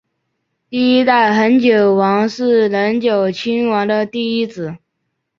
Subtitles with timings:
[0.67, 4.79] 第一代恒久王是能久亲王的第一子。